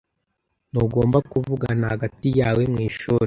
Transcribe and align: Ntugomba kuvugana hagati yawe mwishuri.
Ntugomba 0.71 1.17
kuvugana 1.31 1.85
hagati 1.93 2.27
yawe 2.39 2.63
mwishuri. 2.73 3.19